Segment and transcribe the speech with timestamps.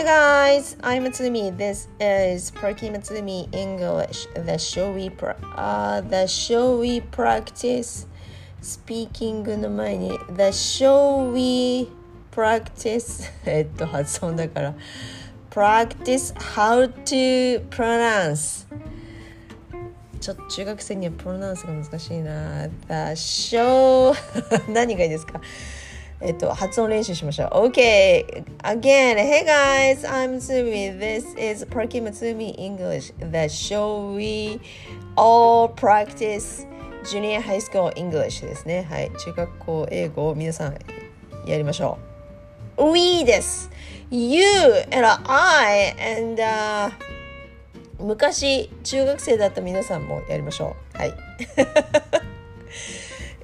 [0.00, 1.54] Hey guys, I'm Matsumi.
[1.54, 4.26] This is Perky Matsumi English.
[4.34, 8.06] The show we pra- uh, the show we practice
[8.62, 11.92] speaking の前に The show we
[12.32, 14.74] practice えっと発音だから
[15.50, 18.66] practice how to pronounce
[20.18, 24.14] ちょっと中学生にはプロナウンスが難しいな The show
[24.72, 25.42] 何がいいですか
[26.22, 27.68] えっと、発音練習しましょう。
[27.68, 28.44] OK!
[28.62, 30.98] Again, hey guys, I'm Tsumi.
[30.98, 34.60] This is Perky Matsumi English, the show we
[35.16, 36.66] all practice
[37.04, 38.86] junior high school English ですね。
[38.90, 39.10] はい。
[39.18, 40.76] 中学校英語を皆さん
[41.46, 41.98] やりましょ
[42.76, 42.92] う。
[42.92, 43.70] We です。
[44.10, 44.42] You
[44.92, 46.90] and I and、uh,
[47.98, 50.98] 昔中学生だった皆さんもやりましょう。
[50.98, 51.14] はい。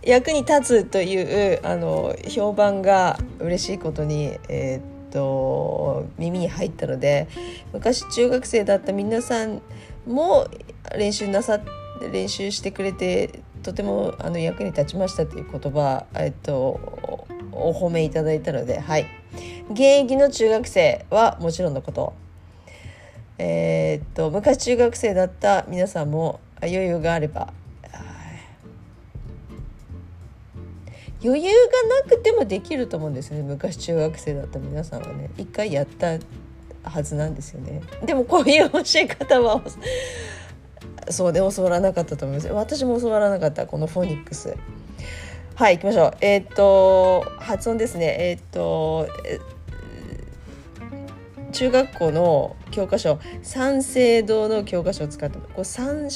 [0.06, 7.26] 役に立つというあの評判が嬉しいことに、えー、っと耳に入ったので
[7.72, 9.60] 昔中学生だった皆さん
[10.06, 10.46] も
[10.96, 11.60] 練習なさ
[12.12, 19.06] 練習してくれてとてもあの役に立ちましたという言葉、えっと、お褒めいただいたので、はい、
[19.70, 22.14] 現役の中学生はもちろんのこと,、
[23.38, 27.52] えー、っと昔中学生だった皆さんも余裕があれば
[31.26, 33.42] 余裕がなくてもできると思うんですよね。
[33.42, 35.30] 昔中学生だった皆さんはね。
[35.36, 36.18] 一回やった
[36.84, 37.82] はずなんですよね。
[38.04, 39.60] でもこういう教え方は
[41.10, 42.48] そうで教わらなかったと思います。
[42.48, 43.66] 私も教わらなかった。
[43.66, 44.56] このフォニックス。
[45.56, 46.16] はい行きましょう。
[46.20, 48.16] えー、っと発音ですね。
[48.20, 49.08] えー、っと
[51.50, 53.18] 中学校の教科書。
[53.42, 56.10] 三省堂の教科書を使ってこう三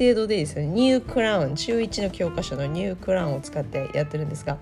[0.00, 4.56] 制度でですねニュークラウン中1の教科書のニュークラウンを使ってやってるんですが、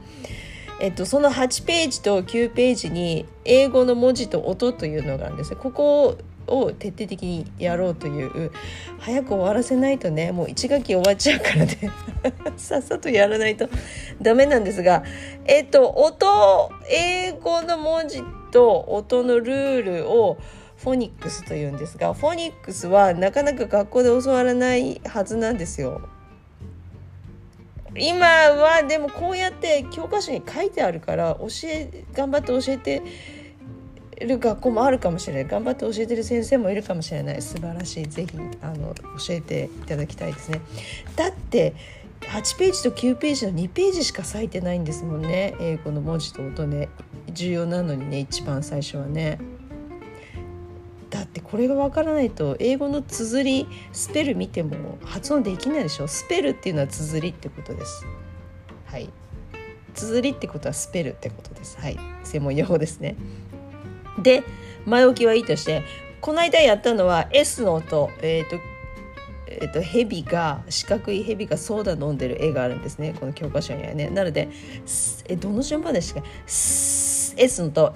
[0.81, 5.55] えっと、その8ページと9ページに英語の文字と音というのがあるんです。
[5.55, 6.19] ここ
[6.49, 8.50] を徹底的にやろうという
[8.99, 11.78] 早く終わらせないとねもう1学期終わっちゃうからね。
[12.56, 13.69] さっさとやらないと
[14.20, 15.05] ダメなんですが
[15.44, 20.38] えっと音英語の文字と音のルールを
[20.78, 26.09] フォニックスというんですがフォニックスはなかなか学校で教わらないはずなんですよ。
[27.97, 33.03] 今はでもこうやって教科書に書いてあるから教え頑張って教えて
[34.25, 38.94] る学校もあるかもしれない頑張って教えてる先生もいるかもしれない素晴らしいぜひあの
[39.27, 40.61] 教えていただきたいですね。
[41.17, 41.75] だって
[42.21, 46.88] 8ページと9ページの2ページしか割いてないんですもんね英語の文字と音ね
[47.33, 49.38] 重要なのにね一番最初はね。
[51.50, 56.09] これがわからないと英語の綴りスペル見ても発音できないでしょ？
[56.09, 58.06] スペルっていうのは綴りってことです。
[58.86, 59.09] はい。
[59.94, 61.78] 綴りってことはスペルってことです。
[61.81, 61.98] はい。
[62.22, 63.16] 専門用語ですね。
[64.22, 64.42] で
[64.84, 65.82] 前置きはいいとして
[66.20, 68.10] この間やったのは S の音。
[68.20, 68.56] えっ、ー、と
[69.50, 73.14] えっと、ヘビが四角いヘビがソーダ飲んでる絵があるんですね。
[73.19, 74.10] この教科書にはね。
[74.10, 74.48] なので
[75.26, 76.28] えどの順番でしたっけ
[77.42, 77.94] ？S のと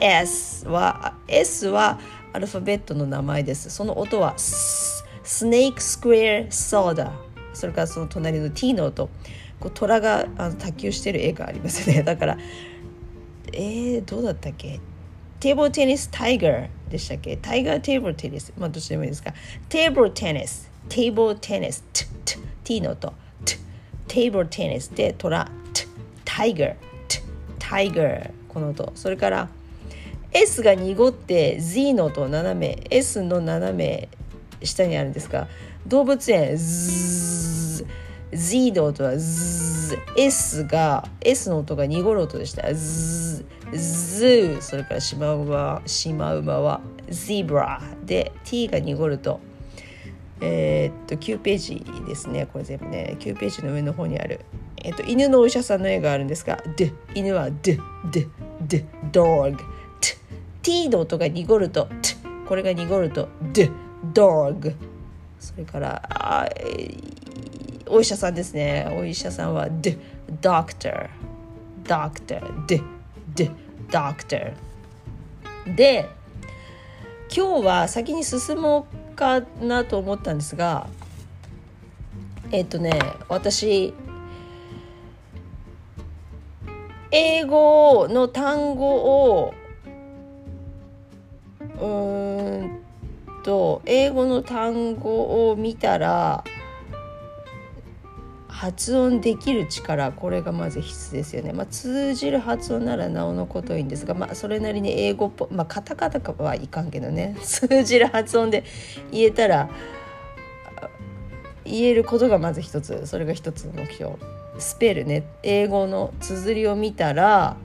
[0.00, 2.00] S は S は
[2.34, 3.70] アルファベットの名前です。
[3.70, 7.12] その音は snake square soda
[7.52, 9.08] それからその隣の T の音。
[9.60, 12.02] こう虎があの卓球してる絵がありますね。
[12.04, 12.38] だから
[13.52, 14.80] えー、どうだったっけ？
[15.38, 17.36] table tennis tiger でしたっけ？
[17.36, 19.32] tiger table tennis まあどっちでもいいですか？
[19.68, 23.12] table tennis table tennis T, T, T の音。
[23.44, 23.58] T
[24.08, 25.48] テーブルテニスで虎。
[25.72, 25.86] T
[26.24, 26.74] タイガー
[27.06, 27.20] T
[27.60, 28.90] タイガーこの音。
[28.96, 29.48] それから
[30.34, 34.08] S が濁って Z の音斜め S の斜め
[34.62, 35.48] 下にあるんですが
[35.86, 37.86] 動物園 Z,
[38.32, 39.64] Z の音は Z
[40.16, 42.72] S が S の音が濁る音でした。
[42.74, 49.40] Z, Z それからシマウマシマウマは Zebra で T が濁ると。
[50.40, 52.46] えー、っと9ページですね。
[52.52, 53.16] これ全部ね。
[53.20, 54.40] 9ページの上の方にある、
[54.82, 57.78] え、っと犬のお医者さんの絵があるんですが D 犬は D
[58.10, 58.28] D
[58.62, 59.56] D Dog
[60.64, 62.16] T の音が濁ると T
[62.48, 63.70] これが濁ると D
[64.12, 64.74] dog
[65.38, 66.50] それから
[67.86, 68.88] お医者さんですね。
[68.98, 69.98] お医者さんは D
[70.40, 71.10] doctor
[71.84, 72.82] doctor D
[73.34, 73.50] D
[73.90, 74.54] doctor
[75.76, 76.08] で
[77.34, 80.88] 今日は先に進もうかなと思ったんですが
[82.50, 83.92] えっとね私
[87.10, 88.86] 英語の単語
[89.40, 89.54] を
[91.80, 92.84] うん
[93.42, 96.44] と英語の単語を見たら
[98.48, 107.36] 発音できる力これがまず必須ですよね、まあ、通じる発音ならなおのこといいんですが、まあ、それなりに英語っぽまあカタカタかはいかんけどね。
[107.42, 108.64] 通じる発音で
[109.10, 109.68] 言えたら
[111.64, 113.06] 言えることがまず一つ。
[113.06, 114.12] それが一つの目標。
[114.58, 115.24] スペルね。
[115.42, 117.56] 英語の綴りを見たら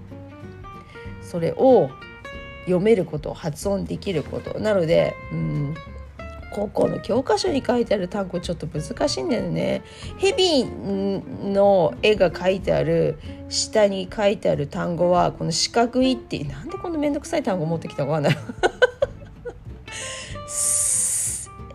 [1.21, 1.89] それを
[2.69, 5.75] 読めること発音できることなのでうん
[6.51, 9.83] 高校の教科書に書いてある単語ちょっと難しいんだよね。
[10.17, 13.19] ヘビの絵が書いてある
[13.49, 18.35] 下に書いてある単語はこの四角いってなんでこんな面倒くさい単語持ってきたかわかな。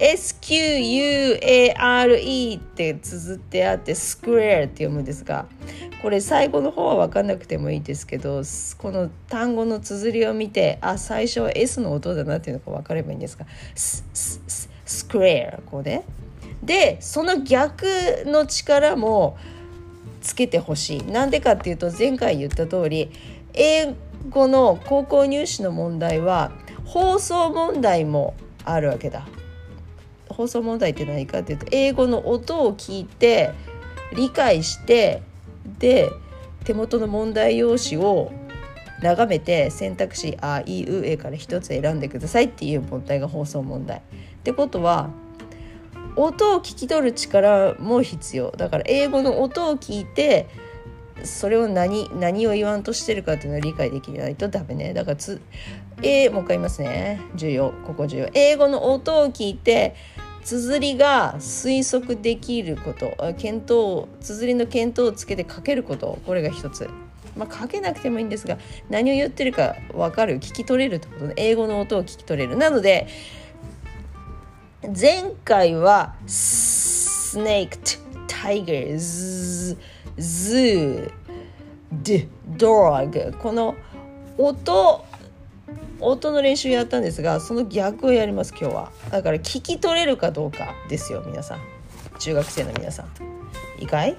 [0.00, 1.38] SQUARE
[2.58, 5.46] って綴ってあってスクエアって読むんですが
[6.04, 8.42] これ最後の方は分かんなくてもいいですけど
[8.76, 16.04] この単語の綴りを見てあ最初は S の音だなっていうのが分かればいいんですがスクエアこうね
[16.62, 17.86] でその逆
[18.26, 19.38] の力も
[20.20, 21.02] つけてほしい。
[21.04, 23.10] なんでかっていうと前回言った通り
[23.54, 23.94] 英
[24.28, 26.52] 語の高校入試の問題は
[26.84, 28.34] 放送問題も
[28.66, 29.26] あるわけだ。
[30.28, 33.52] 放送問題って何かっていうと英語の音を聞いて
[34.14, 35.22] 理解して
[35.78, 36.10] で
[36.64, 38.32] 手元の問題用紙を
[39.02, 43.98] 眺めて選択肢あいうえから一つ選んでくださいっていう問題が放送問題。
[43.98, 44.00] っ
[44.42, 45.10] てことは
[46.16, 48.50] 音を聞き取る力も必要。
[48.52, 50.48] だから英語の音を聞いて
[51.22, 54.94] それを何何を言わんとしてるかっていうのを理解できないとダメね。
[54.94, 55.40] だからつ、
[56.02, 57.20] えー、もう一回言いますね。
[57.34, 57.72] 重要。
[57.86, 58.28] ここ重要。
[58.34, 59.94] 英語の音を聞いて
[60.44, 66.88] 綴りが推測できること検討綴りの検討をつけて書けることこれが一つ。
[67.36, 68.58] まあ、書けなくてもいいんですが
[68.88, 72.56] 何を言ってるか分かる聞き取れるってことで英語の音を聞き取れる。
[72.56, 73.08] なので
[74.82, 77.78] 前回はスネーク
[78.28, 79.76] タイガーズ
[80.16, 83.74] ズードラッグこの
[84.38, 85.04] 音
[86.00, 91.60] 音の練習やったんですがその逆をやります今日はだから聞き取れるかどうかですよ皆さん
[92.18, 93.08] 中学生の皆さん
[93.80, 94.16] いいかい？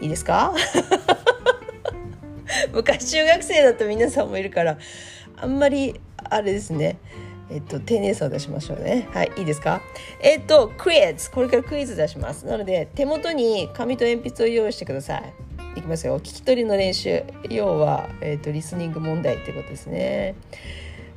[0.00, 0.54] いいですか？
[2.72, 4.78] 昔中学生だと皆さんもいるから
[5.36, 6.98] あんまりあれですね
[7.50, 9.06] えっと、丁寧さを出しましょうね。
[9.12, 9.82] はい、いいですか？
[10.22, 11.30] えっと、クイズ。
[11.30, 12.46] これからクイズ出します。
[12.46, 15.34] なので、手元に紙と鉛筆を用意してください。
[15.76, 16.18] いきますよ。
[16.20, 17.22] 聞き取りの練習。
[17.50, 20.36] 要は、えっと、リスニング問題ってことですね。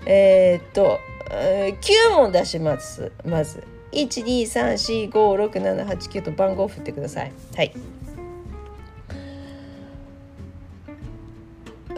[0.09, 1.75] えー、っと、9
[2.15, 3.11] 問出します。
[3.25, 3.61] まず。
[3.91, 7.33] 123456789と番号を振ってください。
[7.57, 7.73] はい。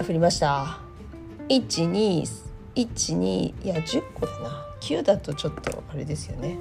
[0.02, 0.80] 振りました。
[1.50, 2.24] 12、
[2.76, 4.66] 12いや10個だな。
[4.82, 6.58] 9だとちょっとあれですよね。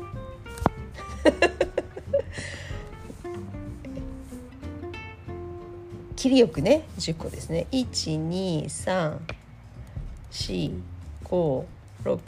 [6.14, 7.66] 切りよくね10個ですね。
[7.72, 8.18] 1
[11.30, 11.64] 2 3 4 5
[12.04, 12.20] 6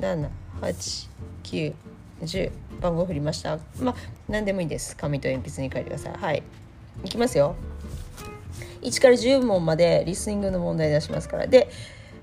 [0.00, 0.28] 7
[0.60, 1.08] 8
[1.42, 1.74] 9
[2.22, 3.58] 10番号振りました。
[3.80, 3.94] まあ
[4.28, 4.96] 何でもいいです。
[4.96, 6.12] 紙と鉛筆に書いてください。
[6.14, 6.42] はい。
[7.04, 7.56] いきますよ。
[8.82, 11.46] 1から10問までリスニングの問題出しますから。
[11.46, 11.68] で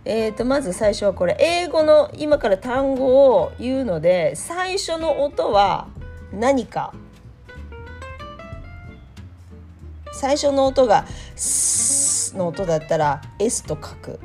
[0.04, 1.36] えー、とまず最初はこれ。
[1.40, 5.88] 英語の今から単語を言うので最初の音は
[6.34, 6.94] 何か。
[10.14, 11.06] 最初の音が
[11.36, 14.20] 「ス」の音だったら「S」と書く。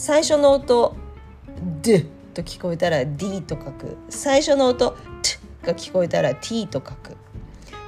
[0.00, 0.96] 最初の音
[1.82, 3.98] 「D」と聞こえたら D と書く。
[4.08, 7.18] 最初の音 T が聞こえたら T と書く。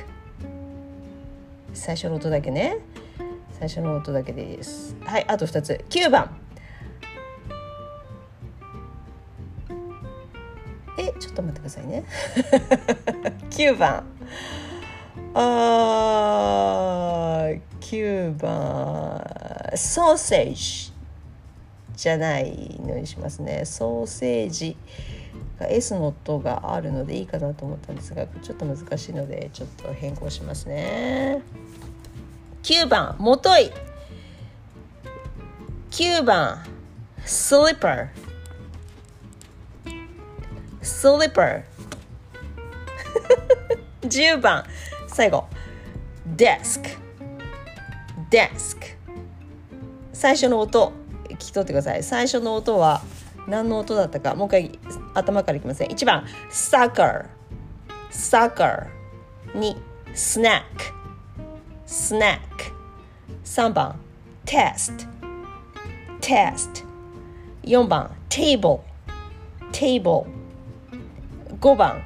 [1.73, 2.77] 最初の音だけね。
[3.59, 4.95] 最初の音だけでいいです。
[5.03, 5.85] はいあと2つ。
[5.89, 6.33] 9番。
[10.97, 12.05] えちょっと待ってくださいね。
[13.51, 14.05] 9番。
[15.33, 19.21] あー9番。
[19.75, 20.93] ソーセージ
[21.95, 23.65] じゃないのにしますね。
[23.65, 24.77] ソーセージ
[25.59, 31.41] が S の音があるのでいいかなと思ったんですがちょっと難しいのでちょっと変更しますね。
[32.69, 33.71] 9番もとい。
[35.89, 36.63] 9番
[37.25, 38.09] slipper
[40.79, 41.63] slipper
[44.01, 44.63] 10番
[45.07, 45.47] 最後。
[46.35, 46.99] desk
[48.29, 48.77] desk
[50.13, 50.93] 最初の音
[51.27, 52.03] 聞き取ってください。
[52.03, 53.01] 最初の音は
[53.47, 54.79] 何の音だったかもう一回
[55.15, 55.89] 頭からいきません。
[55.89, 57.25] 1番 sucker
[58.11, 58.85] sucker
[59.55, 59.75] 2
[60.13, 60.98] snack
[61.89, 62.71] snack
[63.43, 63.95] 3番
[64.45, 65.07] test
[66.21, 66.85] test
[67.63, 68.81] 4番 table
[69.71, 70.27] table
[71.59, 72.03] 5番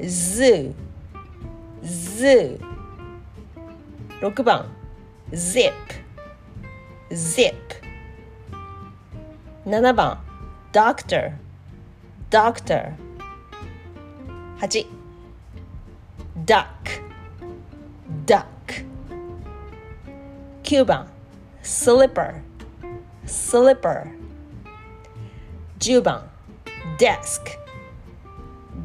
[0.00, 0.72] zoo
[1.84, 2.58] zoo
[4.22, 4.64] 6番
[5.32, 5.74] zip
[7.10, 7.54] zip
[9.66, 10.18] 7番
[10.72, 11.34] doctor
[12.30, 12.94] doctor
[14.58, 14.86] 8
[16.46, 17.11] duck duck
[20.62, 21.08] 9番
[21.62, 22.40] slipper.
[23.26, 24.06] Slipper.
[25.78, 26.28] 10番
[26.98, 27.40] desk.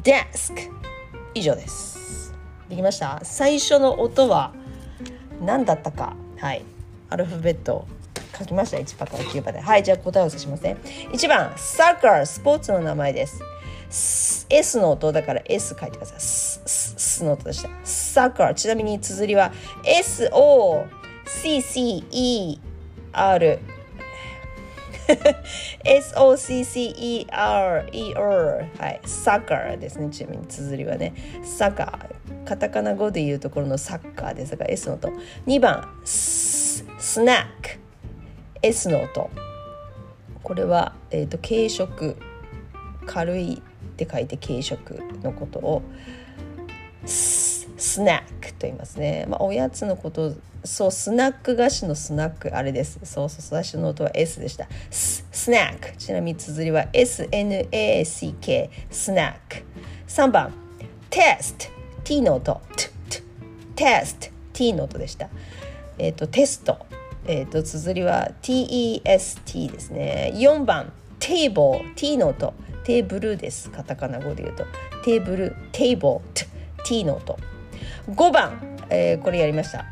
[0.02, 0.70] Desk.
[1.34, 2.34] 以上です。
[2.68, 3.20] できました？
[3.22, 4.52] 最初の音は
[5.40, 6.14] 何だったか。
[6.38, 6.64] はい。
[7.10, 7.86] アルファベット
[8.38, 8.76] 書きました。
[8.78, 9.82] 1番から9番ではい。
[9.82, 10.76] じゃあ答えをおさしますね。
[11.12, 14.46] 1番サッカースポーツの名前です。
[14.50, 16.16] S の音だから S 書いてください。
[16.18, 16.60] S,
[16.96, 17.70] S の音でした。
[17.84, 19.52] サッカーちなみに綴りは
[21.28, 22.58] CCER
[25.84, 27.28] SOCCERER
[28.80, 29.00] はい。
[29.04, 30.08] サッカーですね。
[30.10, 31.14] ちなみに綴りはね。
[31.42, 32.44] サッカー。
[32.44, 34.56] カタカナ語で言うところのサッカーです。
[34.56, 35.12] が S の音。
[35.46, 35.88] 2番。
[36.04, 36.84] ス
[37.22, 37.78] ナック。
[38.62, 39.30] S の音。
[40.42, 42.16] これは、えーと、軽食。
[43.06, 45.82] 軽いって書いて軽食のことを
[47.04, 47.66] ス
[48.02, 52.98] ナックと言いますね、まあ、おやつのことそうスナック菓子のスナックあれです。
[53.04, 54.68] そうそう最初の音は S でした。
[54.90, 55.96] ススナック。
[55.96, 59.64] ちなみに綴りは SNACK スナック。
[60.08, 60.52] 3番。
[61.10, 62.60] Test。T の音。
[63.74, 65.28] Test。T の音でした。
[65.98, 66.86] えっ、ー、と test。
[67.26, 70.32] えーと、綴りは TEST ですね。
[70.34, 70.92] 4番。
[71.18, 72.54] Table。T の音。
[72.84, 73.70] Table です。
[73.70, 74.64] カタカナ語で言うと。
[75.04, 75.54] テーブル。
[75.72, 77.38] table。T の音。
[78.08, 79.84] 5番、えー、これやりました。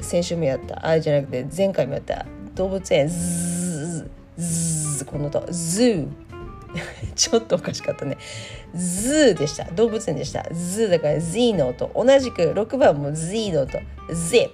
[0.00, 6.08] 先週もやったあれじゃなくて前回もやった動物園 zoo zoo この音 zoo
[7.14, 8.18] ちょっとおかしかったね。
[8.74, 9.64] Zoo でした。
[9.72, 10.46] 動物園でした。
[10.52, 11.90] Zoo だから Z の音。
[11.94, 13.78] 同じく6番も Z の音。
[14.10, 14.50] ZIP。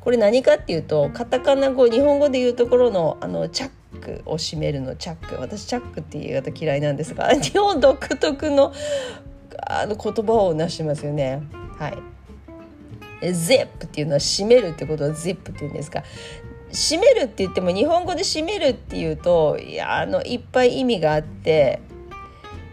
[0.00, 3.70] これ何かっていうとカタカナ語日本語で言うところのあのチャッ
[4.00, 8.72] クを閉めるのチャック私チャックっていう言い方嫌いなんですが日本独特の
[9.68, 11.42] あの言葉をなしてますよね。
[11.76, 12.15] はい。
[13.22, 16.02] Zip っていうのは閉めるってことは zip っていうんですか。
[16.72, 21.80] 閉めるって言っても日本語で閉めるっていうといやあのいっぱい意味があって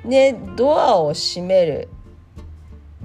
[0.04, 1.90] ねドアを閉める。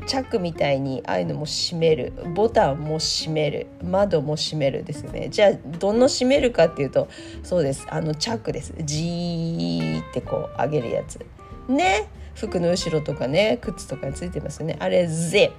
[0.07, 2.14] チャックみたいにああいうのも閉める。
[2.35, 3.66] ボタンも閉める。
[3.83, 5.28] 窓も閉めるですね。
[5.28, 7.09] じゃあどの閉めるかっていうと
[7.42, 7.87] そうです。
[7.90, 8.73] あのチャックです。
[8.85, 11.21] ジーってこう上げるやつ。
[11.68, 12.09] ね。
[12.38, 14.76] 服の後ろとかね靴とかについてますよね。
[14.80, 15.52] あれ zip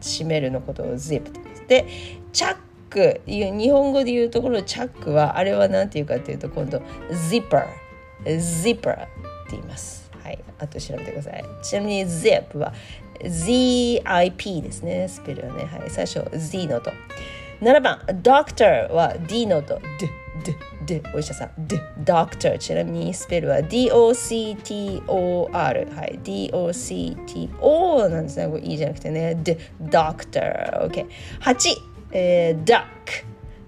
[0.00, 1.64] 閉めるのことを zip って言うんです。
[1.66, 1.86] で
[2.32, 2.56] チャッ
[2.90, 6.78] ク日本語で言うところチャックはあれは何て言うかっていうと今度
[7.10, 7.66] zipper
[8.24, 9.06] zipper って
[9.52, 10.10] 言います。
[10.22, 10.38] はい。
[10.58, 11.44] あと調べてください。
[11.62, 12.72] ちなみに zip は
[13.20, 15.08] ZIP ですね。
[15.08, 16.90] スペルはね、はい、最初 Z の音。
[17.60, 19.78] 7番 Doctor は D の音。
[19.98, 20.08] D
[20.44, 20.54] D
[20.86, 21.50] D お医者さん。
[21.58, 26.18] D doctor ちなみにスペルは D O C T O R はい。
[26.22, 28.48] D O C T O なんですね。
[28.48, 29.34] これいいじゃなくてね。
[29.42, 31.06] D doctor
[31.40, 31.76] 八。
[32.16, 32.84] えー、duck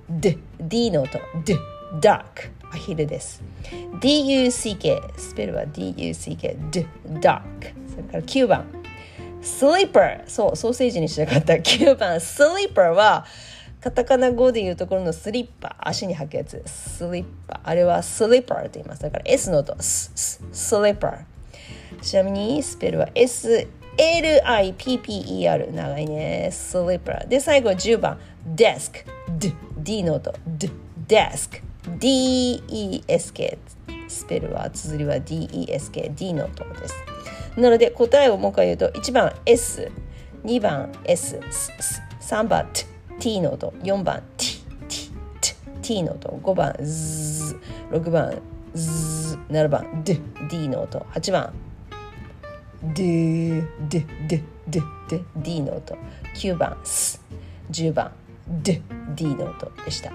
[0.08, 1.18] D D の音。
[1.44, 1.56] D
[2.00, 2.24] duck
[2.70, 3.42] アヒルです。
[4.00, 7.40] D U C K スペルは D U C K D duck
[7.88, 8.66] それから九番。
[9.42, 11.60] スリーパーそうソーセージにしなかった。
[11.60, 12.20] 九番。
[12.20, 13.26] スリーパーは
[13.86, 16.60] カタカナ語で言うところのスリッパ足に履くやつ。
[16.66, 17.60] スリッパ。
[17.62, 19.02] あれはスリッパーと言います。
[19.02, 19.76] だから S の音。
[19.78, 21.20] スススリッパー。
[22.02, 23.64] ちなみにスペルは SLIPPER
[25.72, 26.48] 長いね。
[26.50, 27.28] スリッパー。
[27.28, 28.18] で最後10番
[28.56, 29.04] desk
[29.38, 30.34] d, D の音。
[30.48, 30.68] D,
[31.06, 31.62] desk
[31.96, 33.58] D-E-S-K
[34.08, 36.94] スペルは綴りは D-E-S-K D の音です。
[37.56, 47.56] なので答えをもう一回言うと1番 S2 番 S3 番 T, T の音4番 T, T, T, T の音5番 Z
[47.90, 48.40] 6番
[48.74, 50.20] Z 7番 D,
[50.50, 51.52] D の音8番
[52.94, 55.96] D, D, D, D, D, D の音
[56.34, 57.20] 9番 S
[57.70, 58.12] 10番
[58.46, 58.82] D,
[59.14, 60.12] D の音でした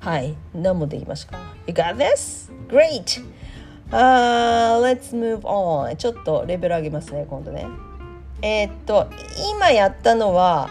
[0.00, 2.52] はい何もできましたか？You got this?
[2.68, 3.22] Great!
[3.90, 7.66] Uh, let's move on ちょっとレベル上げますね今度ね
[8.42, 9.08] えー、っと
[9.54, 10.68] 今やったのは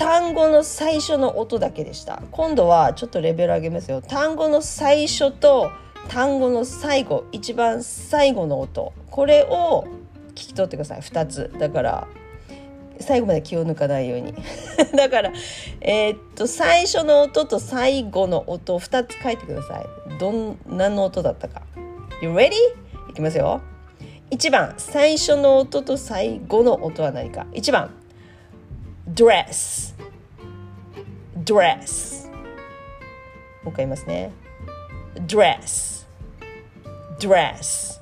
[0.00, 2.22] 単語の最初の音だけでした。
[2.30, 4.00] 今度はちょっとレベル上げますよ。
[4.00, 5.70] 単語の最初と
[6.08, 8.94] 単語の最後一番最後の音。
[9.10, 9.86] これを
[10.30, 11.00] 聞き取ってください。
[11.00, 11.52] 2つ。
[11.58, 12.08] だから
[12.98, 14.32] 最後まで気を抜かないように。
[14.96, 15.32] だから
[15.82, 20.18] えー、っと最初の音と最後の音を2つ書いてください。
[20.18, 21.60] どん何の音だったか。
[22.22, 22.52] You ready?
[23.10, 23.60] いきますよ。
[24.30, 27.44] 1番最初の音と最後の音は何か。
[27.52, 27.90] 1番
[29.14, 29.89] dress
[31.50, 32.30] dress
[33.64, 34.30] もう一回言いますね
[35.26, 36.06] dress
[37.18, 38.00] dress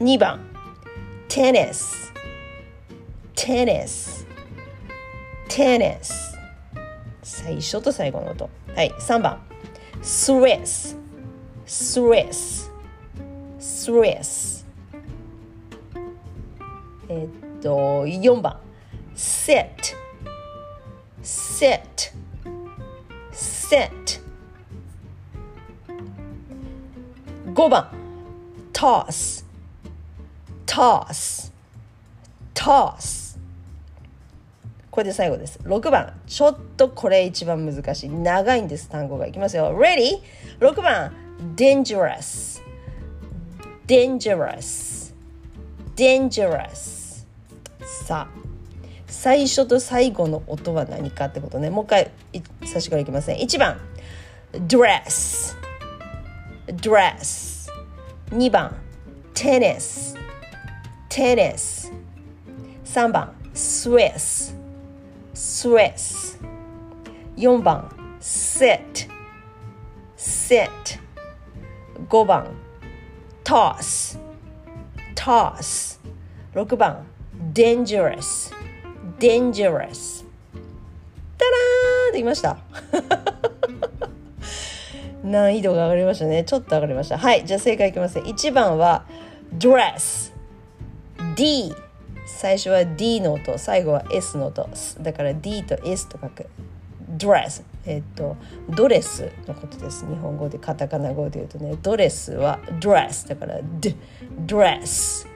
[0.00, 0.40] 2番
[1.28, 2.12] tennis
[3.34, 4.26] tennis
[5.50, 6.32] tennis
[7.22, 9.42] 最初と最後の音はい3番
[10.00, 10.96] Swiss
[11.66, 12.70] Swiss
[13.60, 14.64] Swiss
[17.10, 17.28] え
[17.58, 18.58] っと4番
[19.14, 20.01] Sit
[21.62, 22.10] Sit
[23.30, 24.20] Sit
[27.54, 27.88] 5番
[28.72, 29.44] Toss
[30.66, 31.52] Toss
[32.52, 33.38] Toss
[34.90, 41.12] これで最後です6番ちょっとこれ一番難しい長いんです単語がいきますよ Ready?6 番
[41.54, 42.60] Dangerous
[43.86, 45.14] Dangerous
[45.94, 47.24] Dangerous
[47.84, 48.41] さあ
[49.22, 52.10] 最初と最後の音は何かってことねもう一回
[52.64, 53.78] 最初からいきますね1番
[54.66, 55.56] Dress
[56.66, 57.70] Dress
[58.30, 58.74] 2番
[59.32, 60.18] Tennis
[61.08, 61.92] Tennis
[62.84, 64.56] 3番 Swiss
[65.34, 66.36] Swiss
[67.36, 69.08] 4番 Sit
[70.16, 70.98] Sit
[72.08, 72.48] 5番
[73.44, 74.18] Toss
[75.14, 76.00] Toss
[76.56, 77.06] 6番
[77.52, 78.61] Dangerous
[79.22, 80.24] Dangerous.
[81.38, 82.58] たらーできました。
[85.22, 86.42] 難易度が上がりましたね。
[86.42, 87.18] ちょっと上がりました。
[87.18, 88.22] はいじゃあ正解いきますね。
[88.22, 89.04] 1番は
[89.56, 90.32] Dress.
[91.36, 91.72] D.
[92.26, 93.56] 最初は D の音。
[93.58, 94.68] 最後は S の音。
[95.00, 96.46] だから D と S と書く。
[97.16, 97.62] dress.
[97.86, 98.36] えっと
[98.70, 100.04] ドレスのことです。
[100.04, 101.76] 日本語でカタカナ語で言うとね。
[101.80, 103.94] ドレスは dress だから d.
[104.46, 105.28] dress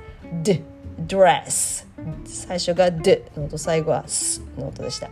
[0.42, 0.75] d.
[0.98, 1.86] dress.
[2.24, 5.10] 最初が d の音最後は s の音でした。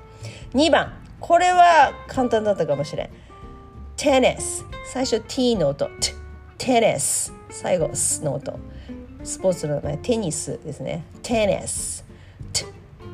[0.53, 3.11] 2番これは簡単だったかもしれん。
[3.97, 4.65] tennis.
[4.87, 5.89] 最初 t の音。
[6.59, 7.33] Tennis.
[7.51, 8.59] 最後 s の音。
[9.23, 11.05] スポーツの名前テニスですね。
[11.23, 12.05] テニス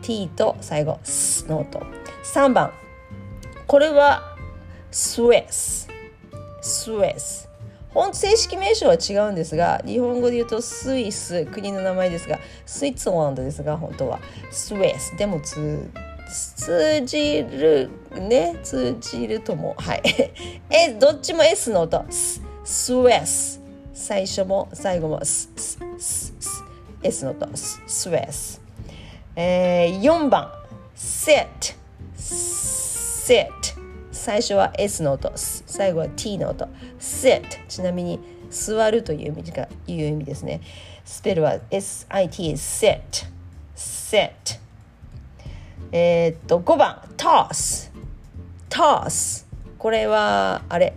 [0.03, 1.81] T と最後スの音。
[2.25, 2.73] 3番
[3.67, 4.37] これは
[4.91, 5.89] スウェス。
[6.63, 7.50] スウェス。
[7.93, 14.21] 本正式名称は違うんですが日本語で言うとスイス国の名前ですがスイーツランドですが本当は。
[14.51, 15.17] スウェス。
[15.17, 15.91] でも通
[16.57, 18.57] 通じるね？
[18.63, 20.03] 通じるともはい。
[20.71, 22.05] えどっちも S の音。
[22.11, 23.61] ススウェス。
[23.93, 26.65] 最初も最後もスススス
[27.03, 27.49] S の音。
[27.57, 28.61] ススウェス、
[29.35, 30.53] えー、4番。
[30.97, 31.47] sit
[32.17, 33.80] sit
[34.21, 40.61] 最初は S の音最後は T の音 sit ちなみに座るという意味がいう意味ですね。
[41.07, 43.01] スペルは SIT sit
[43.75, 44.29] sit
[45.91, 47.91] えー、っと5番 toss
[48.69, 49.47] toss
[49.79, 50.93] これはあれ？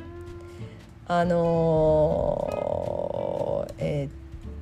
[1.08, 4.10] あのー、え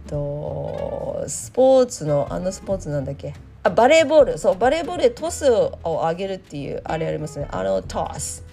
[0.06, 3.34] ー、っとスポーツのあのスポーツなんだっけ？
[3.63, 4.38] あバレーボール。
[4.38, 7.47] そうバレーボールでトスを上げるっていうあれありますね。
[7.52, 8.43] あのトス。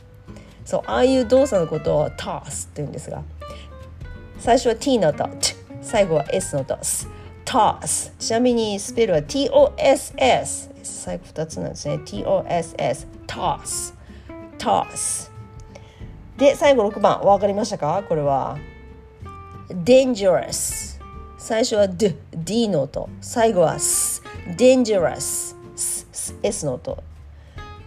[0.65, 3.23] そうああいう動作のことをトスって言うんですが。
[4.39, 5.29] 最初は T の音
[5.83, 6.79] 最後は S の音
[7.45, 11.95] toss ちなみにスペルは TOSS 最後2つなんですね。
[12.05, 13.95] TOSS toss
[14.59, 15.31] toss
[16.37, 17.21] で最後6番。
[17.21, 18.05] 分かりましたか？
[18.09, 18.59] これは。
[19.71, 21.01] dangerous
[21.37, 23.09] 最初は D, D の音。
[23.21, 24.18] 最後は S
[24.57, 25.57] dangerous.
[26.43, 27.03] S, の音。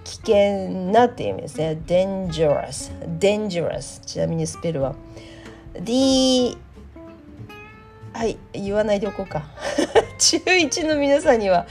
[0.03, 1.81] 危険なっていう意味ですね。
[1.85, 2.91] dangerous.
[3.19, 4.03] dangerous.
[4.05, 4.95] ちなみにスペルは。
[5.79, 6.57] D
[8.13, 9.43] はい言わないでおこうか。
[10.19, 11.65] 中1の皆さんには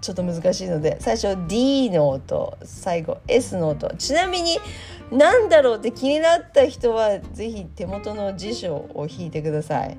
[0.00, 0.96] ちょっと難しいので。
[1.00, 2.56] 最初 D の音。
[2.62, 3.88] 最後 S の音。
[3.96, 4.58] ちなみに
[5.10, 9.96] 何だろうって気になった人は是非手元の辞書を引いてください。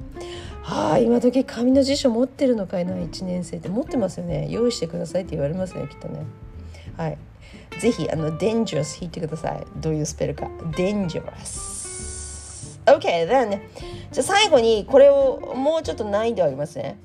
[0.67, 3.69] はあ今時紙の辞書持ってるのかいな1年生って。
[3.69, 4.47] 持ってますよね。
[4.49, 6.25] 用意してくださいって言われますねきっとね。
[6.97, 7.17] はい。
[7.80, 9.65] ぜひあの dangerous 引いてください。
[9.77, 10.47] どういうスペルか。
[10.75, 13.62] dangerous OK then
[14.12, 16.99] じゃ最後にこれをもうちょっと難易度上げますね。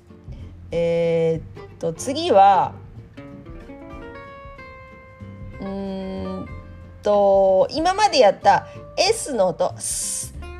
[0.73, 2.73] えー、っと次は
[5.61, 6.49] うん
[7.05, 9.73] と今までやった S の音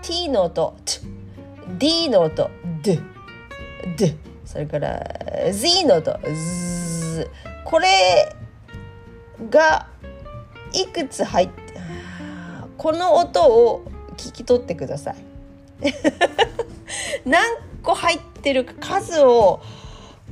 [0.03, 1.02] T の音 T
[1.83, 2.49] D の音。
[2.81, 3.01] D
[3.97, 4.15] D
[4.45, 5.05] それから
[5.51, 6.17] Z の音。
[6.23, 7.29] Z
[7.65, 8.37] これ
[9.51, 9.89] が
[10.73, 11.81] いくつ入って
[12.79, 13.83] この音を
[14.17, 15.17] 聞き取ってください。
[17.27, 17.43] 何
[17.83, 19.61] 個入ってるか数を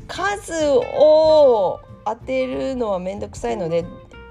[0.06, 3.84] 数を当てるのはめんどくさいので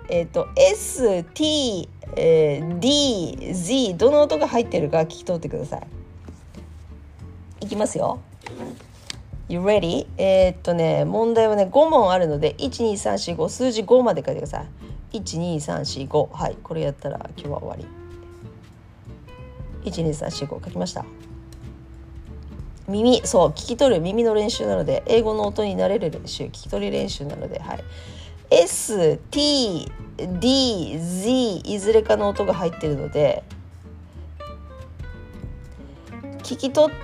[0.08, 5.99] えっ、ー、と ST、えー、D、Z どの音が入ってるか聞き取ってください。
[7.62, 8.20] いきますよ。
[9.48, 10.06] You ready?
[10.18, 14.66] えー、っとね問題はね5問あるので12345数字5まで書いてくださ
[15.12, 15.20] い。
[15.20, 17.86] 12345はいこれやったら今日は終わり。
[19.90, 21.06] 12345書きました。
[22.88, 27.84] 耳そう聞き取る耳の練習なので英語の音になれる練習聞き取り練習なのではい
[28.50, 29.88] STDZ
[31.66, 33.44] いずれかの音が入ってるので
[36.40, 36.96] 聞き取っ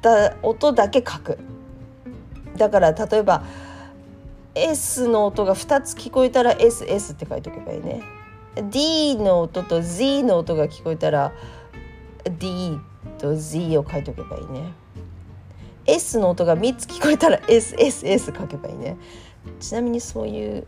[0.00, 1.38] た音だけ書く。
[2.56, 3.44] だから例えば
[4.54, 8.02] S の音が2つ聞こえたら SS って書いておけばいいね。
[8.70, 11.32] D の音と Z の音が聞こえたら
[12.38, 12.78] D
[13.18, 14.72] と Z を書いておけばいいね。
[15.86, 18.96] S の音が3つ聞こえたら SSS 書けばいいね。
[19.60, 20.66] ちなみにそういう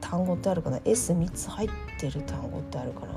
[0.00, 3.12] 単語ってあるかな？S3 つ入ってる単語ってあるかな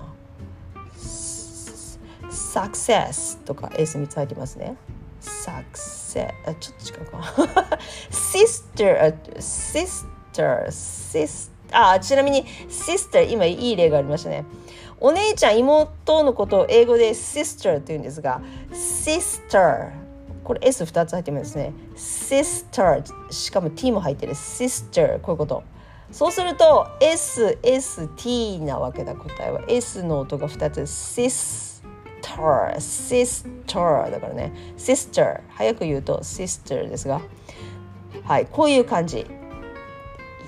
[2.29, 4.77] ？Success とか S3 つ入ってますね
[5.25, 7.79] Success あちょっと違うか。
[8.09, 14.45] Sister Sister Sister あちなみに Sister 今いい例がありましたね。
[14.99, 20.05] お姉ちゃん妹のことを英語で Sister って言うんですが Sister
[20.45, 21.73] これ S2 つ入ってますね。
[21.95, 24.33] sister しかも T も入ってる。
[24.33, 25.63] sister こういうこと。
[26.11, 29.63] そうすると SST なわけだ答えは。
[29.67, 31.74] S の音が2つ。
[32.25, 33.55] Sister.
[33.65, 34.51] Sister だからね。
[34.77, 37.21] Sister 早く言うと sister ですが。
[38.23, 38.47] はい。
[38.47, 39.25] こういう感じ。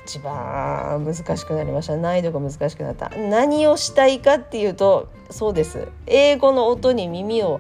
[0.05, 1.97] 一番難しくなりました。
[1.97, 3.09] 難易度が難しくなった。
[3.09, 5.87] 何をしたいかっていうとそうです。
[6.05, 7.59] 英語の音に耳を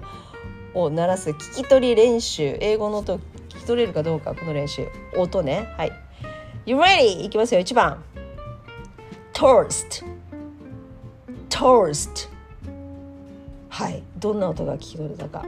[0.73, 2.57] を鳴らす聞き取り練習。
[2.61, 4.87] 英語の音聞き取れるかどうかこの練習。
[5.17, 5.67] 音ね。
[5.77, 5.91] はい。
[6.65, 7.25] You ready?
[7.25, 7.61] いきますよ。
[7.61, 8.03] 1番。
[9.33, 10.05] Toast
[11.49, 12.36] Toast
[13.77, 14.01] はい。
[14.17, 15.45] どんな音が聞き取れたか。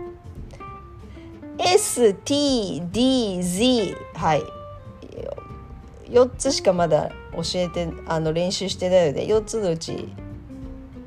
[1.58, 2.86] STDZ
[4.14, 4.44] はい。
[6.12, 10.10] 4つしかまだ教えてあの練習してないので4つのうち聞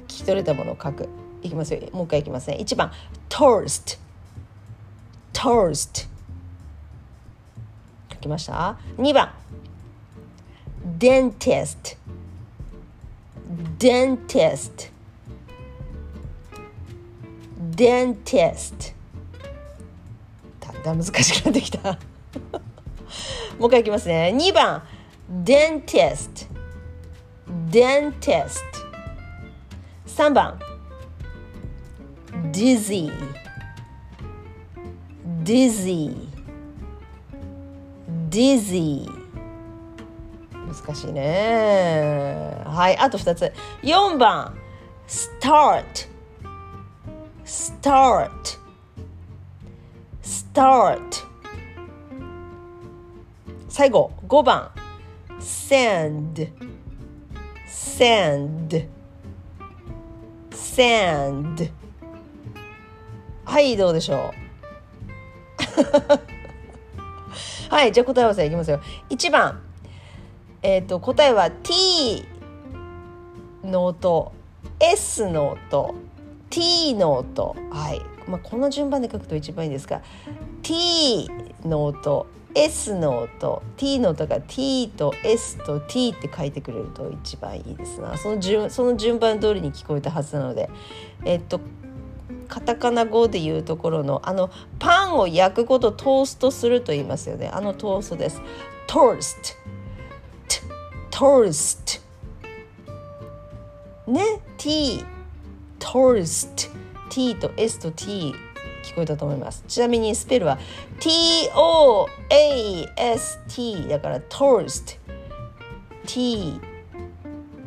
[0.08, 1.08] き取れたものを書く。
[1.42, 1.80] いきますよ。
[1.92, 2.56] もう一回いきますね。
[2.58, 2.90] 1番。
[3.28, 4.00] Toast
[5.32, 6.08] toast
[8.10, 9.32] 書きました？2番。
[10.98, 11.96] Dentist
[13.78, 14.91] dentist
[17.74, 18.94] dentist
[20.60, 21.98] だんだん難しくなってきた
[23.58, 24.82] もう一回いきますね2番
[25.44, 26.48] dentist
[27.70, 28.60] dentist
[30.06, 30.58] 3番
[32.50, 33.10] dizzy
[35.42, 36.14] dizzy
[38.28, 39.08] dizzy
[40.52, 44.56] 難しいねはいあと2つ4番
[45.06, 46.11] start
[47.44, 48.58] start.
[50.22, 51.00] Start.
[53.68, 54.70] 最後5番。
[55.40, 56.52] Send.
[57.66, 58.88] Send.
[60.50, 61.70] Send.
[63.44, 64.42] はいどうでしょう。
[67.70, 68.80] はいじゃあ答え合わせいきますよ。
[69.10, 69.60] 1番。
[70.62, 72.26] えっ、ー、と答えは T
[73.64, 74.32] の音。
[74.78, 75.94] S の音。
[76.52, 80.02] T の音はい、まあ、この順番で書くと一番いいですが
[80.62, 81.28] T
[81.64, 88.18] の音 S の音 T の音が T と S と T って書いてくれると一番いいですな。
[88.18, 90.68] その順その順番通りに聞こえたはずなので。
[91.24, 91.60] えっと
[92.48, 97.48] カタカナ語で言うところのあのパンを焼くことトーストすると言いますよね。
[97.48, 98.42] あのトーストです。
[98.86, 102.02] トーストトース
[104.06, 104.22] トね
[104.58, 105.02] ？T
[105.82, 106.68] トースト
[107.10, 108.32] T と S と T
[108.84, 109.64] 聞こえたと思います。
[109.66, 110.56] ちなみにスペルは
[111.00, 111.48] T-O-A-S-T
[113.88, 115.00] だから toast
[116.06, 116.60] T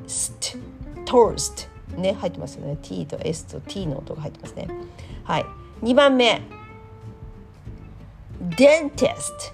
[0.08, 0.58] スト
[1.06, 2.78] トーストね入ってますよね。
[2.82, 4.70] T と S と T の音が入ってますね。
[5.26, 5.46] はい。
[5.84, 6.42] 2番目。
[8.42, 9.54] dentist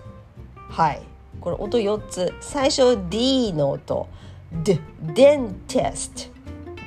[0.69, 1.01] はい。
[1.41, 2.31] これ音4つ。
[2.39, 4.07] 最初 D の音。
[4.63, 6.29] D dentist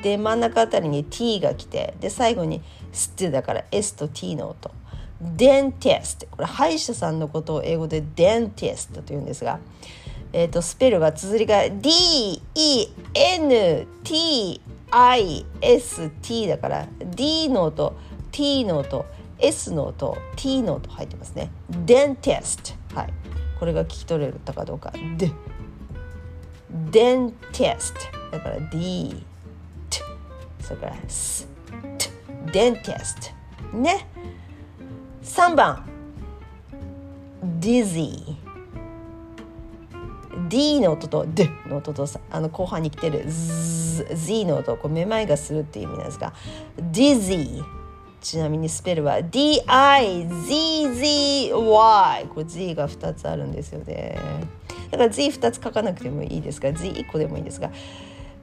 [0.05, 2.61] で真ん中あたりに T が来てで最後に
[2.93, 4.71] ステだから S と T の音。
[5.23, 9.61] dentist これ歯医者さんのことを英語で dentist と言うんですが、
[10.35, 12.87] えーと、スペルが綴りが D-E-N-T-I-S-T
[16.49, 17.97] だから D の音
[18.31, 19.07] T の音
[19.39, 21.51] S の音 T の音入ってますね。
[21.71, 23.13] dentist はい。
[23.59, 24.93] これが聞き取れたかどうか。
[25.17, 25.33] D
[26.91, 27.95] dentist
[28.31, 29.25] だから D
[30.65, 31.47] それから S
[32.47, 33.33] dentist
[33.73, 34.07] ね。
[35.23, 35.85] 3番。
[37.61, 38.37] dizzy
[40.49, 46.33] D の音と D の音とあの後半に来てる Z の音こうめまいがするっていう意味なんですが
[46.91, 47.63] dizzy
[48.21, 49.67] ちなみにスペルは D-I-Z-Z-Y
[52.27, 54.19] これ Z が2つあるんですよね。
[54.91, 57.71] だから Z2 つ書かなくてもいいですが Z1 個でもいいですが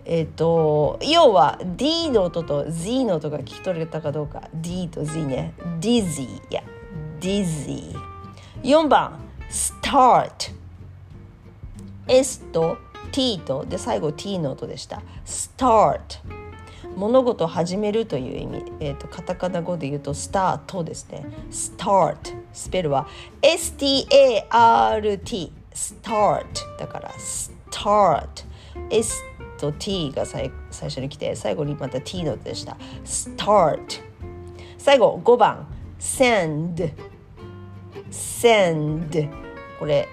[0.05, 4.49] え、ー、と要は D の音と Z の音が聞き取れたかどうか。
[4.53, 5.53] D と Z ね。
[5.79, 6.63] Dizzy いや
[7.19, 7.95] Dizzy
[8.63, 9.19] 4番。
[9.49, 10.53] Start
[12.07, 12.77] S と
[13.11, 13.65] T と。
[13.65, 15.01] で最後 T の音でした。
[15.25, 15.99] Start
[16.95, 21.25] 物事を始めるという意味、えーと、カタカナ語で言うとスタートですね。
[21.49, 23.07] Start スペルは
[23.41, 24.51] S-T-A-R-T
[25.73, 26.45] Start
[26.77, 28.45] だから Start
[28.89, 29.30] ST
[29.61, 32.75] と T が最最初に来て最後にまた T のでした。
[33.05, 34.01] Start
[34.79, 35.67] 最後5番。
[35.99, 36.91] Send
[38.09, 39.29] Send
[39.77, 40.07] これ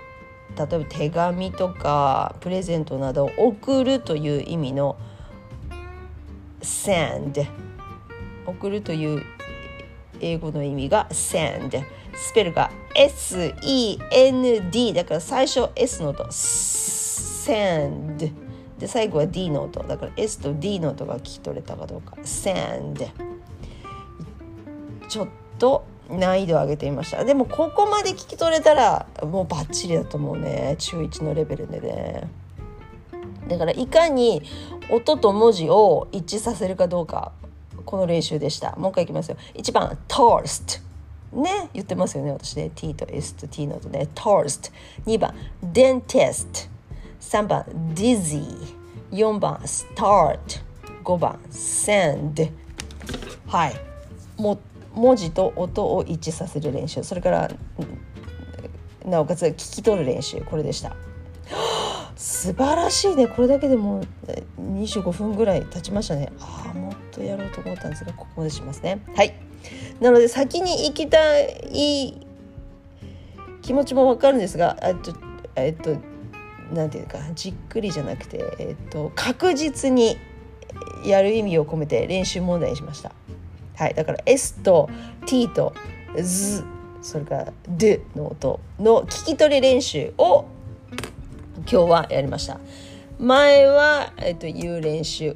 [0.55, 4.99] 例えば手紙とかプレゼントなどを送るという意味の
[6.61, 7.47] send
[8.45, 9.23] 送るという
[10.21, 11.83] 英語の意味が send
[12.15, 16.25] スペルが S-E-N-D だから最初 S の音。
[16.25, 18.48] send
[18.79, 22.17] で最後は D の音だから S と D の音が聞き取れたかどうか。
[22.23, 23.09] Send
[25.09, 27.25] ちょっと難易度を上げてみました。
[27.25, 30.77] でもここまで聞き取れたらもうバッチリだと思うね。
[30.79, 32.29] 中1のレベルでね。
[33.49, 34.43] だからいかに
[34.91, 37.33] 音と文字を一致させるかどうか。
[37.85, 38.77] この練習でした。
[38.77, 39.37] もう一回いきますよ。
[39.55, 40.83] 1番 Toast
[41.33, 41.71] ね。
[41.73, 42.71] 言ってますよね私ね。
[42.75, 44.09] T と S と T の音ね。
[44.15, 44.71] Toast
[45.07, 46.69] 2番 Dentist
[47.21, 48.45] 3番 dizzy
[49.11, 50.39] 4番 start
[51.05, 52.51] 5番 send
[53.47, 53.75] はい。
[54.37, 54.61] も
[54.95, 57.03] 文字と音を一致させる練習。
[57.03, 57.51] それから
[59.07, 60.41] なおかつ聞き取る練習。
[60.43, 60.95] これでした。
[62.15, 63.27] 素晴らしいね。
[63.27, 64.05] これだけでも
[64.61, 66.31] 25分ぐらい経ちましたね。
[66.41, 69.01] ああもっとやろうと思ったんですがここでしますね。
[69.17, 69.35] はい。
[70.01, 72.27] なので先に行きたい
[73.63, 75.15] 気持ちもわかるんですがえっと
[75.57, 75.97] えっと
[76.73, 80.19] なんていうかじっくりじゃなくて、えっと、確実に
[81.05, 83.13] やる意味を込めて練習問題にしました。
[83.77, 84.91] はい、だから S と
[85.27, 85.73] T と
[86.17, 86.65] Z
[87.01, 90.47] それから D の音の聞き取り練習を
[91.59, 92.59] 今日はやりました。
[93.19, 95.35] 前は、えっと、言う練習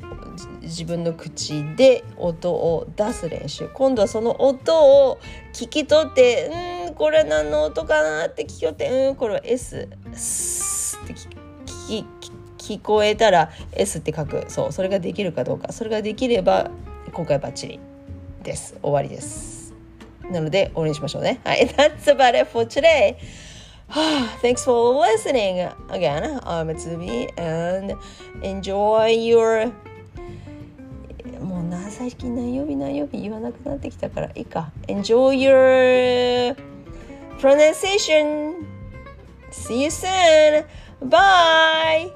[0.63, 5.19] 自分の口で音を出す練習今度はその音を
[5.53, 9.89] 聞き取ってうんこれ何の音かなって聞き取ってうんこれは S
[11.89, 12.05] 聞
[12.59, 16.71] 聞こえたら S って書くそうそれができるかどうかそれができれば
[17.13, 17.81] 今回バッチリ
[18.43, 19.75] です終わりです
[20.31, 23.17] なので終わりにしましょうねはい That's about it for today
[24.41, 26.41] Thanks for listening again.
[26.45, 27.95] I'm Tsumi and
[28.43, 29.71] enjoy your
[31.45, 36.57] もうな最近何曜日何曜日言わなくなってきたからいいか Enjoy your
[37.39, 38.55] pronunciation
[39.51, 40.65] See you soon
[41.03, 42.13] Bye